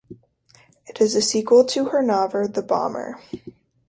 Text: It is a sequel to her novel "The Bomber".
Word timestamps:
It 0.87 0.99
is 0.99 1.13
a 1.13 1.21
sequel 1.21 1.63
to 1.65 1.89
her 1.89 2.01
novel 2.01 2.47
"The 2.47 2.63
Bomber". 2.63 3.19